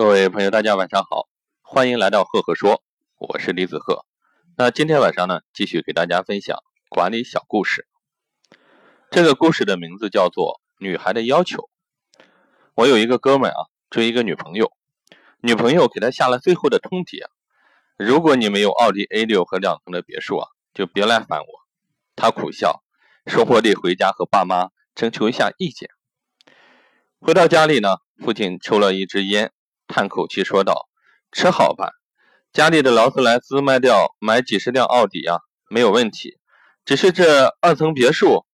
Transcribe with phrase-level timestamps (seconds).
[0.00, 1.28] 各位朋友，大家晚上好，
[1.60, 2.82] 欢迎来到赫赫说，
[3.18, 4.06] 我是李子赫。
[4.56, 6.56] 那今天晚上呢，继续给大家分享
[6.88, 7.86] 管理小故事。
[9.10, 11.68] 这个故事的名字叫做《女孩的要求》。
[12.76, 14.72] 我有一个哥们啊，追一个女朋友，
[15.42, 17.26] 女朋友给他下了最后的通牒：
[17.98, 21.46] 如果你没有奥迪 A6 和两层的别墅啊，就别来烦我。
[22.16, 22.82] 他苦笑，
[23.26, 25.90] 说我得回家和爸妈征求一下意见。
[27.20, 29.52] 回到家里呢，父亲抽了一支烟，
[29.90, 30.88] 叹口气说道
[31.32, 31.92] ：“车好办，
[32.52, 36.38] 家里的劳斯莱斯卖掉，买几十辆奥迪啊，没有问题。
[36.84, 38.46] 只是这二层别墅，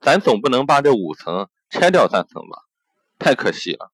[0.00, 2.62] 咱总不能把这五层拆掉三层吧？
[3.18, 3.92] 太可惜了。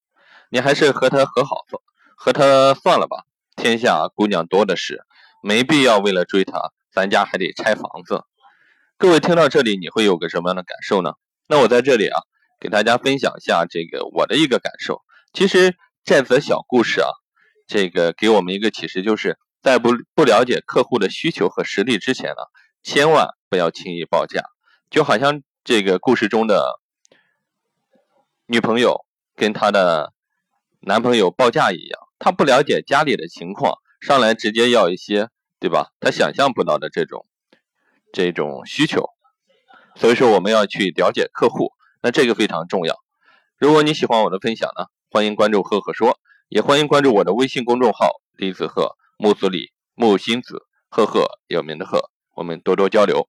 [0.51, 1.83] 你还是和他和好算，
[2.17, 3.25] 和他算了吧。
[3.57, 5.03] 天下姑娘多的是，
[5.43, 8.25] 没必要为了追她，咱家还得拆房子。
[8.97, 11.15] 各位听到这里，你会有个什么样的感受呢？
[11.49, 12.23] 那我在这里啊。”
[12.63, 15.03] 给大家分享一下这个我的一个感受。
[15.33, 17.09] 其实这则小故事啊，
[17.69, 22.43] 这个给我们一个启示，就是在不不了解客户的需求和实力之前呢，
[22.83, 24.43] 千万不要轻易报价。
[24.91, 26.81] 就好像这个故事中的
[28.47, 30.13] 女朋友跟她的
[30.81, 35.29] 男朋友报价一样，她不了解家里的情况，上来直接要一些，
[35.61, 35.93] 对吧？
[36.01, 37.27] 她想象不到的这种
[38.13, 39.09] 这种需求。
[39.95, 41.73] 所以说，我们要去了解客户。
[42.03, 42.97] 那这个非常重要。
[43.57, 46.19] 如果你喜欢我的分享呢，欢迎关注赫赫说，
[46.49, 53.29] 也欢迎关注我的微信公众号李子赫木子李木心子赫赫有名的赫，我们多多交流。